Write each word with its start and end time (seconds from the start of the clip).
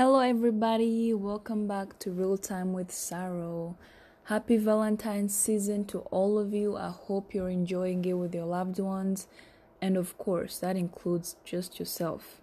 Hello, 0.00 0.20
everybody. 0.20 1.12
Welcome 1.12 1.68
back 1.68 1.98
to 1.98 2.10
Real 2.10 2.38
Time 2.38 2.72
with 2.72 2.90
Sorrow. 2.90 3.76
Happy 4.24 4.56
Valentine's 4.56 5.34
season 5.34 5.84
to 5.88 5.98
all 6.10 6.38
of 6.38 6.54
you. 6.54 6.74
I 6.74 6.88
hope 6.88 7.34
you're 7.34 7.50
enjoying 7.50 8.02
it 8.06 8.14
with 8.14 8.34
your 8.34 8.46
loved 8.46 8.78
ones. 8.78 9.26
And 9.78 9.98
of 9.98 10.16
course, 10.16 10.56
that 10.60 10.74
includes 10.74 11.36
just 11.44 11.78
yourself. 11.78 12.40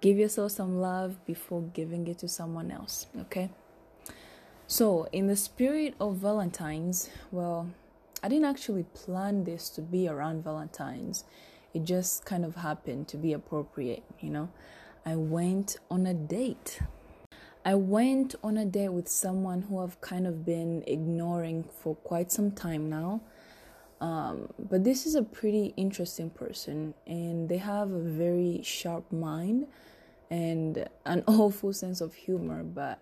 Give 0.00 0.18
yourself 0.18 0.50
some 0.50 0.80
love 0.80 1.24
before 1.24 1.62
giving 1.62 2.08
it 2.08 2.18
to 2.18 2.28
someone 2.28 2.72
else, 2.72 3.06
okay? 3.16 3.50
So, 4.66 5.06
in 5.12 5.28
the 5.28 5.36
spirit 5.36 5.94
of 6.00 6.16
Valentine's, 6.16 7.08
well, 7.30 7.70
I 8.20 8.28
didn't 8.28 8.46
actually 8.46 8.82
plan 8.82 9.44
this 9.44 9.70
to 9.70 9.80
be 9.80 10.08
around 10.08 10.42
Valentine's. 10.42 11.22
It 11.72 11.84
just 11.84 12.24
kind 12.24 12.44
of 12.44 12.56
happened 12.56 13.06
to 13.06 13.16
be 13.16 13.32
appropriate, 13.32 14.02
you 14.20 14.30
know? 14.30 14.48
I 15.08 15.14
went 15.14 15.76
on 15.88 16.04
a 16.04 16.12
date. 16.12 16.80
I 17.66 17.74
went 17.74 18.36
on 18.44 18.58
a 18.58 18.64
date 18.64 18.90
with 18.90 19.08
someone 19.08 19.62
who 19.62 19.80
I've 19.80 20.00
kind 20.00 20.24
of 20.28 20.46
been 20.46 20.84
ignoring 20.86 21.64
for 21.64 21.96
quite 21.96 22.30
some 22.30 22.52
time 22.52 22.88
now. 22.88 23.22
Um, 24.00 24.50
but 24.56 24.84
this 24.84 25.04
is 25.04 25.16
a 25.16 25.24
pretty 25.24 25.74
interesting 25.76 26.30
person, 26.30 26.94
and 27.08 27.48
they 27.48 27.56
have 27.56 27.90
a 27.90 27.98
very 27.98 28.60
sharp 28.62 29.10
mind 29.10 29.66
and 30.30 30.88
an 31.04 31.24
awful 31.26 31.72
sense 31.72 32.00
of 32.00 32.14
humor. 32.14 32.62
But 32.62 33.00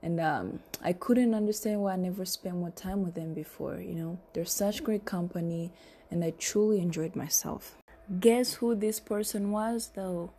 and 0.00 0.20
um, 0.20 0.60
I 0.80 0.92
couldn't 0.92 1.34
understand 1.34 1.80
why 1.80 1.94
I 1.94 1.96
never 1.96 2.24
spent 2.24 2.54
more 2.54 2.70
time 2.70 3.02
with 3.02 3.14
them 3.14 3.34
before. 3.34 3.80
You 3.80 3.94
know, 3.94 4.18
they're 4.32 4.44
such 4.44 4.84
great 4.84 5.06
company, 5.06 5.72
and 6.08 6.22
I 6.22 6.34
truly 6.38 6.78
enjoyed 6.78 7.16
myself. 7.16 7.76
Guess 8.20 8.54
who 8.54 8.76
this 8.76 9.00
person 9.00 9.50
was, 9.50 9.90
though? 9.96 10.30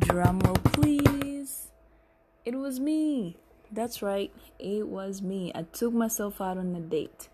Drumroll, 0.00 0.64
please. 0.72 1.71
It 2.44 2.56
was 2.56 2.80
me. 2.80 3.36
That's 3.70 4.02
right, 4.02 4.32
it 4.58 4.88
was 4.88 5.22
me. 5.22 5.52
I 5.54 5.62
took 5.62 5.94
myself 5.94 6.40
out 6.40 6.58
on 6.58 6.74
a 6.74 6.80
date. 6.80 7.28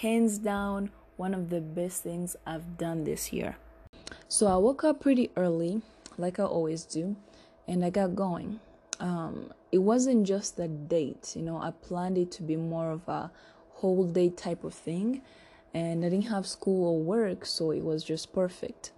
Hands 0.00 0.38
down, 0.38 0.90
one 1.16 1.34
of 1.34 1.50
the 1.50 1.60
best 1.60 2.04
things 2.04 2.36
I've 2.46 2.78
done 2.78 3.02
this 3.02 3.32
year. 3.32 3.56
So 4.28 4.46
I 4.46 4.56
woke 4.56 4.84
up 4.84 5.00
pretty 5.00 5.30
early, 5.36 5.82
like 6.16 6.38
I 6.38 6.44
always 6.44 6.84
do, 6.84 7.16
and 7.66 7.84
I 7.84 7.90
got 7.90 8.14
going. 8.14 8.60
Um, 9.00 9.52
it 9.72 9.78
wasn't 9.78 10.24
just 10.24 10.56
a 10.60 10.68
date, 10.68 11.32
you 11.34 11.42
know, 11.42 11.58
I 11.58 11.72
planned 11.72 12.16
it 12.16 12.30
to 12.32 12.44
be 12.44 12.54
more 12.54 12.92
of 12.92 13.08
a 13.08 13.32
whole 13.72 14.04
day 14.04 14.28
type 14.28 14.62
of 14.62 14.72
thing, 14.72 15.20
and 15.74 16.04
I 16.04 16.10
didn't 16.10 16.28
have 16.28 16.46
school 16.46 16.94
or 16.94 17.00
work, 17.00 17.44
so 17.44 17.72
it 17.72 17.82
was 17.82 18.04
just 18.04 18.32
perfect. 18.32 18.92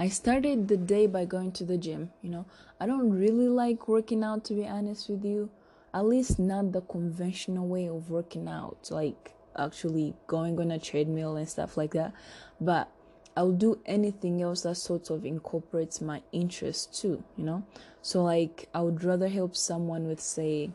I 0.00 0.08
started 0.08 0.66
the 0.66 0.78
day 0.78 1.06
by 1.06 1.26
going 1.26 1.52
to 1.52 1.64
the 1.66 1.76
gym. 1.76 2.10
You 2.22 2.30
know, 2.30 2.46
I 2.80 2.86
don't 2.86 3.10
really 3.10 3.48
like 3.48 3.86
working 3.86 4.24
out 4.24 4.44
to 4.46 4.54
be 4.54 4.66
honest 4.66 5.10
with 5.10 5.26
you. 5.26 5.50
At 5.92 6.06
least 6.06 6.38
not 6.38 6.72
the 6.72 6.80
conventional 6.80 7.68
way 7.68 7.86
of 7.86 8.08
working 8.08 8.48
out, 8.48 8.88
like 8.90 9.34
actually 9.58 10.14
going 10.26 10.58
on 10.58 10.70
a 10.70 10.78
treadmill 10.78 11.36
and 11.36 11.46
stuff 11.46 11.76
like 11.76 11.92
that. 11.92 12.14
But 12.58 12.88
I'll 13.36 13.52
do 13.52 13.78
anything 13.84 14.40
else 14.40 14.62
that 14.62 14.76
sort 14.76 15.10
of 15.10 15.26
incorporates 15.26 16.00
my 16.00 16.22
interest 16.32 16.98
too, 16.98 17.22
you 17.36 17.44
know? 17.44 17.62
So, 18.00 18.24
like, 18.24 18.70
I 18.72 18.80
would 18.80 19.04
rather 19.04 19.28
help 19.28 19.54
someone 19.54 20.06
with, 20.08 20.20
say, 20.20 20.70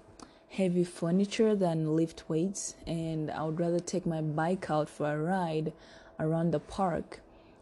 heavy 0.50 0.84
furniture 0.84 1.56
than 1.56 1.96
lift 1.96 2.30
weights, 2.30 2.76
and 2.86 3.32
I 3.32 3.44
would 3.44 3.60
rather 3.60 3.80
take 3.80 4.06
my 4.06 4.22
bike 4.22 4.70
out 4.70 4.88
for 4.88 5.12
a 5.12 5.18
ride 5.18 5.74
around 6.20 6.52
the 6.52 6.60
park 6.60 7.22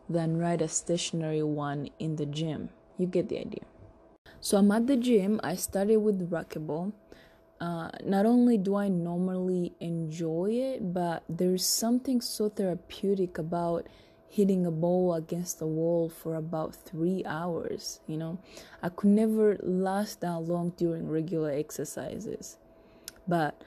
than 0.10 0.38
ride 0.38 0.62
a 0.62 0.68
stationary 0.68 1.44
one 1.44 1.90
in 2.00 2.16
the 2.16 2.26
gym. 2.26 2.70
You 2.98 3.08
get 3.08 3.30
the 3.30 3.40
idea. 3.40 3.64
So 4.40 4.58
I'm 4.58 4.72
at 4.72 4.88
the 4.88 4.98
gym. 4.98 5.40
I 5.44 5.56
started 5.56 5.98
with 5.98 6.30
racquetball. 6.30 6.94
Uh, 7.62 7.90
not 8.04 8.26
only 8.26 8.58
do 8.58 8.76
I 8.76 8.90
normally 8.90 9.74
enjoy 9.80 10.52
it, 10.52 10.94
but 10.94 11.24
there's 11.30 11.66
something 11.66 12.20
so 12.20 12.50
therapeutic 12.50 13.38
about 13.38 13.88
hitting 14.28 14.66
a 14.66 14.72
ball 14.72 15.14
against 15.14 15.60
the 15.60 15.68
wall 15.68 16.10
for 16.10 16.36
about 16.36 16.76
three 16.76 17.24
hours. 17.26 18.02
You 18.08 18.18
know, 18.18 18.40
I 18.82 18.90
could 18.90 19.12
never 19.12 19.58
last 19.62 20.22
that 20.22 20.40
long 20.40 20.74
during 20.76 21.08
regular 21.08 21.52
exercises, 21.52 22.58
but 23.28 23.62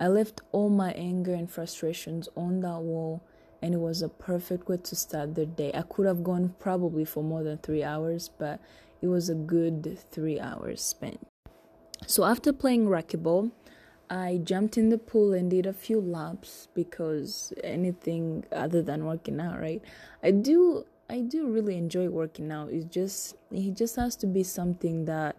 I 0.00 0.08
left 0.08 0.40
all 0.52 0.70
my 0.70 0.92
anger 0.92 1.34
and 1.34 1.50
frustrations 1.50 2.28
on 2.36 2.60
that 2.60 2.80
wall 2.80 3.22
and 3.62 3.74
it 3.74 3.78
was 3.78 4.02
a 4.02 4.08
perfect 4.08 4.68
way 4.68 4.76
to 4.78 4.96
start 4.96 5.34
the 5.36 5.46
day. 5.46 5.70
I 5.72 5.82
could 5.82 6.06
have 6.06 6.24
gone 6.24 6.54
probably 6.58 7.04
for 7.04 7.22
more 7.22 7.44
than 7.44 7.58
three 7.58 7.84
hours, 7.84 8.28
but 8.28 8.60
it 9.00 9.06
was 9.06 9.28
a 9.28 9.34
good 9.34 9.98
three 10.10 10.40
hours 10.40 10.82
spent. 10.82 11.26
So 12.06 12.24
after 12.24 12.52
playing 12.52 12.86
racquetball, 12.86 13.52
I 14.10 14.40
jumped 14.42 14.76
in 14.76 14.90
the 14.90 14.98
pool 14.98 15.32
and 15.32 15.50
did 15.50 15.64
a 15.64 15.72
few 15.72 16.00
laps 16.00 16.68
because 16.74 17.52
anything 17.62 18.44
other 18.52 18.82
than 18.82 19.06
working 19.06 19.40
out, 19.40 19.60
right? 19.60 19.80
I 20.22 20.32
do 20.32 20.84
I 21.08 21.20
do 21.20 21.48
really 21.48 21.76
enjoy 21.76 22.08
working 22.08 22.50
out. 22.50 22.70
It's 22.72 22.84
just 22.86 23.36
it 23.50 23.76
just 23.76 23.96
has 23.96 24.16
to 24.16 24.26
be 24.26 24.42
something 24.42 25.04
that 25.06 25.36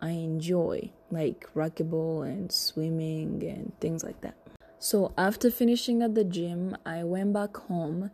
I 0.00 0.10
enjoy, 0.10 0.90
like 1.10 1.48
racquetball 1.54 2.26
and 2.26 2.50
swimming 2.50 3.42
and 3.44 3.72
things 3.80 4.02
like 4.02 4.20
that. 4.22 4.41
So 4.82 5.12
after 5.16 5.48
finishing 5.48 6.02
at 6.02 6.16
the 6.16 6.24
gym, 6.24 6.76
I 6.84 7.04
went 7.04 7.32
back 7.32 7.56
home 7.56 8.10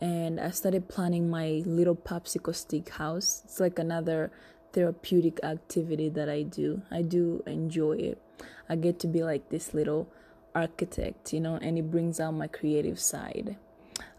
and 0.00 0.38
I 0.38 0.50
started 0.50 0.86
planning 0.88 1.28
my 1.28 1.64
little 1.66 1.96
popsicle 1.96 2.54
stick 2.54 2.90
house. 2.90 3.42
It's 3.44 3.58
like 3.58 3.76
another 3.76 4.30
therapeutic 4.72 5.40
activity 5.42 6.08
that 6.10 6.28
I 6.28 6.42
do. 6.42 6.82
I 6.92 7.02
do 7.02 7.42
enjoy 7.44 7.94
it. 7.94 8.22
I 8.68 8.76
get 8.76 9.00
to 9.00 9.08
be 9.08 9.24
like 9.24 9.48
this 9.48 9.74
little 9.74 10.08
architect, 10.54 11.32
you 11.32 11.40
know, 11.40 11.56
and 11.56 11.76
it 11.76 11.90
brings 11.90 12.20
out 12.20 12.34
my 12.34 12.46
creative 12.46 13.00
side. 13.00 13.56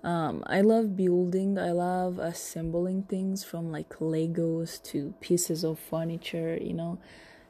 Um, 0.04 0.44
I 0.46 0.60
love 0.60 0.98
building, 0.98 1.58
I 1.58 1.72
love 1.72 2.20
assembling 2.20 3.04
things 3.04 3.46
from 3.46 3.72
like 3.72 4.00
Legos 4.00 4.84
to 4.92 5.14
pieces 5.22 5.64
of 5.64 5.80
furniture, 5.80 6.58
you 6.62 6.74
know. 6.74 7.00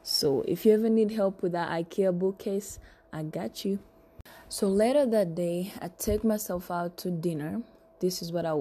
So 0.04 0.44
if 0.46 0.64
you 0.64 0.74
ever 0.74 0.88
need 0.88 1.10
help 1.10 1.42
with 1.42 1.50
that 1.50 1.70
IKEA 1.70 2.16
bookcase, 2.16 2.78
I 3.12 3.24
got 3.24 3.64
you. 3.64 3.80
So 4.54 4.68
later 4.68 5.04
that 5.04 5.34
day, 5.34 5.72
I 5.82 5.88
take 5.88 6.22
myself 6.22 6.70
out 6.70 6.96
to 6.98 7.10
dinner. 7.10 7.62
This 7.98 8.22
is 8.22 8.30
what 8.30 8.46
I 8.46 8.54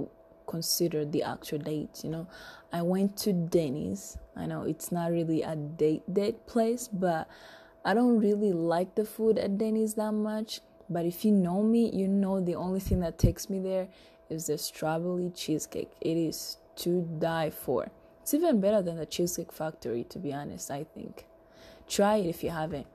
consider 0.48 1.06
the 1.06 1.22
actual 1.22 1.60
date, 1.60 2.04
you 2.04 2.10
know. 2.10 2.26
I 2.72 2.82
went 2.82 3.16
to 3.18 3.32
Denny's. 3.32 4.18
I 4.36 4.48
know 4.48 4.64
it's 4.64 4.92
not 4.92 5.12
really 5.12 5.44
a 5.44 5.56
date 5.56 6.02
date 6.12 6.48
place, 6.48 6.88
but 6.88 7.30
I 7.86 7.94
don't 7.94 8.18
really 8.18 8.54
like 8.54 8.96
the 8.96 9.06
food 9.06 9.38
at 9.38 9.60
Denny's 9.60 9.94
that 9.94 10.14
much. 10.14 10.62
But 10.90 11.06
if 11.06 11.24
you 11.24 11.32
know 11.32 11.62
me, 11.62 11.92
you 11.94 12.08
know 12.08 12.42
the 12.42 12.56
only 12.56 12.80
thing 12.80 13.02
that 13.02 13.20
takes 13.20 13.48
me 13.48 13.60
there 13.60 13.88
is 14.32 14.48
the 14.48 14.58
strawberry 14.58 15.30
cheesecake. 15.30 15.92
It 16.02 16.18
is 16.18 16.58
to 16.78 17.08
die 17.20 17.52
for. 17.52 17.92
It's 18.24 18.34
even 18.34 18.60
better 18.60 18.82
than 18.82 18.98
the 18.98 19.06
Cheesecake 19.06 19.52
Factory, 19.52 20.06
to 20.06 20.18
be 20.18 20.34
honest, 20.34 20.72
I 20.72 20.86
think. 20.86 21.28
Try 21.88 22.16
it 22.16 22.30
if 22.30 22.44
you 22.44 22.50
haven't. 22.50 22.88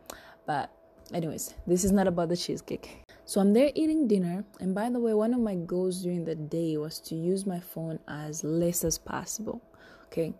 But 0.46 0.72
anyways 1.12 1.54
this 1.66 1.84
is 1.84 1.92
not 1.92 2.06
about 2.06 2.28
the 2.28 2.36
cheesecake. 2.36 3.04
So 3.24 3.40
i'm 3.40 3.52
there 3.52 3.70
eating 3.74 4.08
dinner 4.08 4.44
and 4.60 4.74
by 4.74 4.88
the 4.90 4.98
way 4.98 5.14
one 5.14 5.34
of 5.34 5.40
my 5.40 5.54
goals 5.54 6.02
during 6.02 6.24
the 6.24 6.34
day 6.34 6.76
was 6.76 6.98
to 7.00 7.14
use 7.14 7.46
my 7.46 7.60
phone 7.60 7.98
as 8.08 8.42
less 8.44 8.84
as 8.84 8.98
possible 8.98 9.62
okay? 10.06 10.34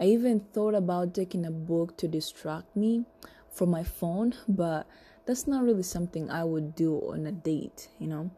I 0.00 0.06
even 0.06 0.40
thought 0.40 0.74
about 0.74 1.14
taking 1.14 1.46
a 1.46 1.50
book 1.50 1.96
to 1.98 2.08
distract 2.08 2.74
me 2.74 3.04
from 3.50 3.70
my 3.70 3.84
phone 3.84 4.34
but 4.48 4.86
that's 5.24 5.46
not 5.46 5.62
really 5.62 5.84
something 5.84 6.30
i 6.30 6.42
would 6.42 6.74
do 6.74 6.96
on 6.98 7.26
a 7.26 7.32
date 7.32 7.88
you 7.98 8.08
know? 8.08 8.30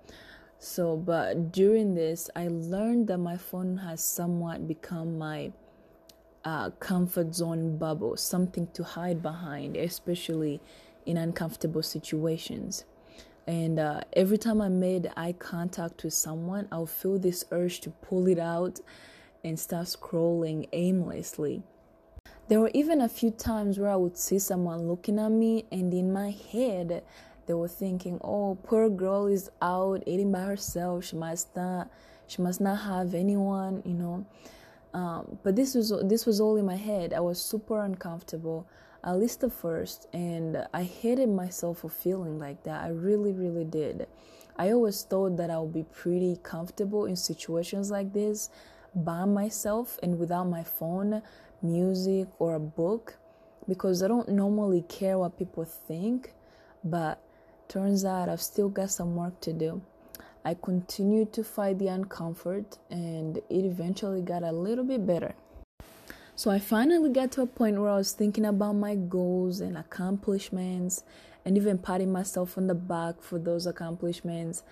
So 0.59 0.97
but 0.97 1.53
during 1.53 1.95
this 1.95 2.31
i 2.37 2.49
learned 2.49 3.09
that 3.09 3.19
my 3.19 3.37
phone 3.37 3.79
has 3.79 4.05
somewhat 4.05 4.69
become 4.69 5.19
my 5.19 5.53
uh, 6.45 6.71
comfort 6.79 7.35
zone 7.35 7.79
bubble 7.79 8.17
something 8.17 8.69
to 8.75 8.85
hide 8.85 9.23
behind 9.23 9.77
especially 9.77 10.61
in 11.07 11.17
uncomfortable 11.17 11.83
situations. 11.83 12.85
And 13.47 13.79
uh, 13.79 14.01
every 14.15 14.39
time 14.39 14.61
I 14.63 14.69
made 14.69 15.11
eye 15.17 15.33
contact 15.33 16.03
with 16.05 16.15
someone, 16.15 16.67
I'll 16.73 16.87
feel 16.87 17.19
this 17.19 17.45
urge 17.51 17.81
to 17.81 17.91
pull 17.91 18.27
it 18.29 18.39
out 18.39 18.81
and 19.43 19.61
start 19.61 19.87
scrolling 19.87 20.69
aimlessly. 20.73 21.63
There 22.49 22.61
were 22.61 22.71
even 22.73 23.01
a 23.01 23.09
few 23.09 23.31
times 23.31 23.79
where 23.79 23.91
I 23.91 23.97
would 23.97 24.17
see 24.17 24.39
someone 24.39 24.89
looking 24.89 25.19
at 25.19 25.31
me, 25.31 25.67
and 25.71 25.93
in 25.93 26.13
my 26.13 26.31
head, 26.31 27.03
they 27.47 27.55
were 27.55 27.69
thinking, 27.69 28.19
"Oh, 28.23 28.57
poor 28.63 28.89
girl 28.89 29.27
is 29.27 29.51
out 29.61 30.03
eating 30.07 30.33
by 30.33 30.41
herself. 30.41 31.05
She 31.05 31.17
must 31.17 31.55
not, 31.55 31.91
she 32.27 32.41
must 32.43 32.61
not 32.61 32.81
have 32.81 33.15
anyone," 33.15 33.83
you 33.85 33.95
know. 33.95 34.27
Um, 34.95 35.39
but 35.43 35.57
this 35.57 35.75
was 35.75 35.93
this 36.05 36.25
was 36.25 36.41
all 36.41 36.57
in 36.57 36.65
my 36.65 36.77
head. 36.77 37.13
I 37.13 37.21
was 37.21 37.41
super 37.41 37.81
uncomfortable 37.81 38.67
at 39.05 39.19
least 39.19 39.41
the 39.41 39.51
first 39.51 40.09
and 40.13 40.67
i 40.73 40.83
hated 40.83 41.29
myself 41.29 41.79
for 41.79 41.89
feeling 41.89 42.39
like 42.39 42.63
that 42.65 42.83
i 42.83 42.89
really 42.89 43.33
really 43.33 43.65
did 43.65 44.07
i 44.57 44.71
always 44.71 45.03
thought 45.03 45.37
that 45.37 45.51
i 45.51 45.59
would 45.59 45.73
be 45.73 45.85
pretty 45.85 46.39
comfortable 46.43 47.05
in 47.05 47.15
situations 47.15 47.91
like 47.91 48.13
this 48.13 48.51
by 48.95 49.25
myself 49.25 49.99
and 50.03 50.19
without 50.19 50.45
my 50.45 50.63
phone 50.63 51.23
music 51.63 52.29
or 52.39 52.55
a 52.55 52.61
book 52.61 53.17
because 53.69 54.03
I 54.03 54.09
don't 54.09 54.29
normally 54.29 54.83
care 54.83 55.19
what 55.19 55.39
people 55.39 55.65
think, 55.65 56.35
but 56.83 57.21
turns 57.69 58.05
out 58.05 58.29
I've 58.29 58.43
still 58.43 58.69
got 58.69 58.91
some 58.91 59.17
work 59.17 59.41
to 59.43 59.53
do. 59.53 59.83
I 60.45 60.55
continued 60.55 61.33
to 61.35 61.45
fight 61.45 61.79
the 61.79 61.87
uncomfort 61.87 62.79
and 62.91 63.39
it 63.39 63.65
eventually 63.65 64.21
got 64.21 64.43
a 64.43 64.53
little 64.53 64.85
bit 64.85 65.07
better. 65.07 65.35
So 66.37 66.51
I 66.51 66.59
finally 66.59 67.11
got 67.11 67.31
to 67.33 67.43
a 67.43 67.47
point 67.47 67.81
where 67.81 67.91
I 67.91 67.97
was 67.97 68.11
thinking 68.11 68.45
about 68.45 68.73
my 68.73 68.97
goals 68.97 69.61
and 69.61 69.79
accomplishments 69.79 71.05
and 71.45 71.57
even 71.57 71.79
patting 71.79 72.11
myself 72.11 72.59
on 72.59 72.67
the 72.67 72.75
back 72.75 73.23
for 73.23 73.39
those 73.39 73.67
accomplishments. 73.67 74.65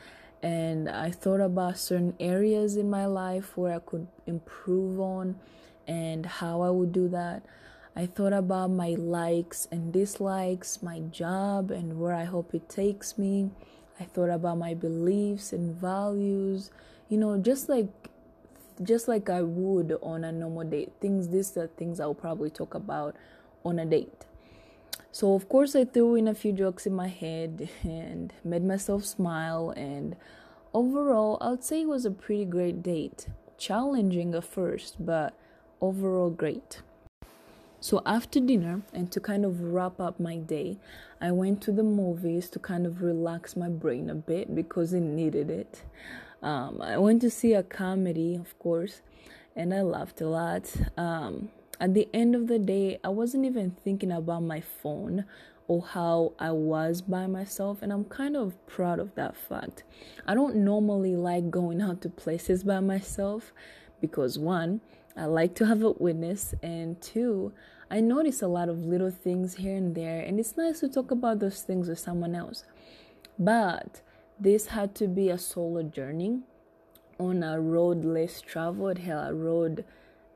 And 0.43 0.89
I 0.89 1.13
thought 1.13 1.41
about 1.41 1.79
certain 1.79 2.15
areas 2.19 2.77
in 2.77 2.91
my 2.91 3.07
life 3.07 3.57
where 3.57 3.77
I 3.77 3.79
could 3.79 4.09
improve 4.27 4.99
on 4.99 5.39
and 5.87 6.27
how 6.27 6.63
I 6.63 6.71
would 6.71 6.91
do 6.91 7.09
that. 7.11 7.45
I 7.95 8.07
thought 8.07 8.33
about 8.33 8.71
my 8.73 8.97
likes 8.99 9.69
and 9.71 9.93
dislikes, 9.93 10.83
my 10.83 10.99
job 10.99 11.71
and 11.71 12.01
where 12.01 12.15
I 12.15 12.25
hope 12.25 12.55
it 12.55 12.69
takes 12.69 13.17
me. 13.17 13.51
I 14.01 14.05
thought 14.05 14.31
about 14.31 14.59
my 14.59 14.75
beliefs 14.75 15.53
and 15.53 15.77
values, 15.77 16.73
you 17.09 17.19
know, 17.19 17.39
just 17.39 17.69
like 17.69 17.87
just 18.83 19.09
like 19.09 19.29
I 19.31 19.43
would 19.43 19.99
on 20.03 20.25
a 20.25 20.33
normal 20.33 20.65
date. 20.65 20.93
Things, 21.01 21.29
these 21.29 21.57
are 21.57 21.67
things 21.67 22.01
I 22.01 22.07
will 22.07 22.15
probably 22.15 22.51
talk 22.51 22.75
about 22.75 23.17
on 23.65 23.79
a 23.79 23.87
date. 23.87 24.27
So, 25.11 25.35
of 25.35 25.49
course, 25.49 25.77
I 25.77 25.85
threw 25.85 26.15
in 26.15 26.27
a 26.27 26.35
few 26.35 26.53
jokes 26.53 26.87
in 26.87 26.95
my 26.95 27.09
head 27.09 27.69
and 27.83 28.33
made 28.43 28.65
myself 28.65 29.05
smile. 29.05 29.71
And 29.77 30.17
overall, 30.73 31.37
I 31.41 31.51
would 31.51 31.65
say 31.65 31.83
it 31.83 31.89
was 31.89 32.07
a 32.07 32.11
pretty 32.11 32.47
great 32.47 32.83
date. 32.83 33.27
Challenging 33.59 34.35
at 34.35 34.45
first, 34.45 35.05
but 35.05 35.35
overall 35.81 36.31
great. 36.31 36.81
So, 37.79 38.01
after 38.07 38.41
dinner, 38.41 38.83
and 38.95 39.11
to 39.13 39.21
kind 39.21 39.45
of 39.45 39.61
wrap 39.61 40.01
up 40.01 40.19
my 40.19 40.37
day, 40.37 40.79
I 41.21 41.33
went 41.33 41.61
to 41.63 41.73
the 41.73 41.83
movies 41.83 42.49
to 42.51 42.59
kind 42.59 42.87
of 42.87 43.03
relax 43.03 43.55
my 43.57 43.69
brain 43.69 44.09
a 44.09 44.15
bit 44.15 44.55
because 44.55 44.93
it 44.93 45.01
needed 45.01 45.51
it. 45.51 45.83
Um, 46.43 46.83
I 46.83 46.99
went 46.99 47.21
to 47.23 47.31
see 47.31 47.55
a 47.55 47.63
comedy, 47.63 48.35
of 48.35 48.59
course, 48.59 49.01
and 49.55 49.73
I 49.73 49.83
laughed 49.83 50.21
a 50.21 50.29
lot. 50.29 50.73
Um, 50.97 51.51
at 51.81 51.95
the 51.95 52.09
end 52.13 52.35
of 52.35 52.49
the 52.49 52.59
day, 52.59 52.99
I 53.05 53.09
wasn't 53.09 53.45
even 53.45 53.71
thinking 53.71 54.11
about 54.11 54.43
my 54.43 54.61
phone 54.61 55.25
or 55.69 55.83
how 55.83 56.33
I 56.39 56.51
was 56.51 57.01
by 57.01 57.27
myself, 57.27 57.81
and 57.81 57.93
I'm 57.93 58.05
kind 58.05 58.37
of 58.37 58.55
proud 58.67 58.99
of 58.99 59.15
that 59.15 59.37
fact. 59.37 59.85
I 60.27 60.35
don't 60.35 60.57
normally 60.57 61.17
like 61.17 61.51
going 61.51 61.81
out 61.81 62.01
to 62.03 62.09
places 62.09 62.65
by 62.65 62.81
myself 62.81 63.53
because 64.01 64.39
one, 64.39 64.81
I 65.17 65.27
like 65.27 65.55
to 65.57 65.67
have 65.67 65.83
a 65.83 65.93
witness, 65.93 66.55
and 66.63 67.01
two, 67.01 67.53
I 67.91 68.01
notice 68.01 68.43
a 68.43 68.49
lot 68.49 68.69
of 68.69 68.79
little 68.85 69.11
things 69.11 69.55
here 69.55 69.77
and 69.77 69.95
there, 69.95 70.21
and 70.21 70.41
it's 70.41 70.57
nice 70.57 70.81
to 70.81 70.89
talk 70.89 71.11
about 71.11 71.39
those 71.39 71.63
things 71.63 71.89
with 71.89 71.99
someone 71.99 72.35
else. 72.35 72.65
But 73.39 74.01
this 74.43 74.67
had 74.67 74.95
to 74.97 75.07
be 75.07 75.29
a 75.31 75.39
solo 75.39 75.83
journey 75.85 76.41
on 77.19 77.45
a 77.45 77.61
road 77.61 78.05
less 78.05 78.41
traveled, 78.41 78.99
hell, 78.99 79.21
a 79.21 79.33
road 79.33 79.85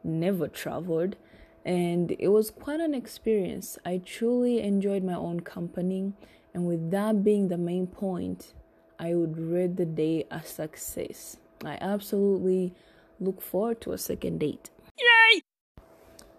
never 0.04 0.46
traveled. 0.46 1.16
And 1.64 2.14
it 2.18 2.28
was 2.28 2.50
quite 2.50 2.78
an 2.78 2.94
experience. 2.94 3.78
I 3.84 3.98
truly 3.98 4.60
enjoyed 4.60 5.02
my 5.02 5.14
own 5.16 5.40
company. 5.40 6.12
And 6.54 6.66
with 6.66 6.92
that 6.92 7.24
being 7.24 7.48
the 7.48 7.58
main 7.58 7.88
point, 7.88 8.54
I 9.00 9.14
would 9.14 9.36
rate 9.36 9.76
the 9.76 9.84
day 9.84 10.24
a 10.30 10.42
success. 10.42 11.38
I 11.64 11.76
absolutely 11.80 12.74
look 13.18 13.42
forward 13.42 13.80
to 13.82 13.92
a 13.92 13.98
second 13.98 14.38
date. 14.38 14.70
Yay! 14.98 15.42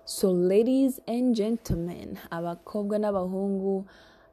So, 0.05 0.31
ladies 0.31 1.01
and 1.05 1.35
gentlemen, 1.35 2.17
abakobwa 2.31 2.97
n'abahungu, 2.97 3.85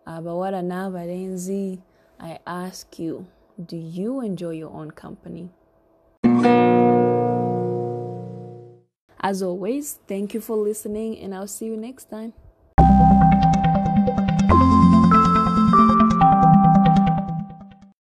abawara 0.07 0.63
n'abarenzi, 0.63 1.81
I 2.25 2.39
ask 2.47 2.99
you, 2.99 3.27
do 3.63 3.77
you 3.77 4.23
enjoy 4.23 4.53
your 4.53 4.71
own 4.71 4.93
company? 4.93 5.51
As 9.21 9.43
always, 9.43 9.99
thank 10.09 10.33
you 10.33 10.41
for 10.41 10.57
listening, 10.57 11.19
and 11.19 11.35
I'll 11.35 11.47
see 11.47 11.67
you 11.67 11.77
next 11.77 12.09
time. 12.09 12.33